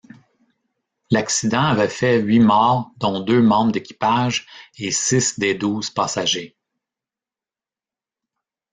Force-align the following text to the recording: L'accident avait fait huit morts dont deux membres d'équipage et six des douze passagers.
L'accident 1.11 1.61
avait 1.61 1.87
fait 1.87 2.19
huit 2.19 2.39
morts 2.39 2.91
dont 2.97 3.19
deux 3.19 3.39
membres 3.39 3.71
d'équipage 3.71 4.47
et 4.79 4.89
six 4.89 5.37
des 5.37 5.53
douze 5.53 5.91
passagers. 5.91 6.57